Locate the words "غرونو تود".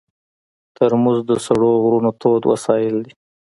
1.83-2.41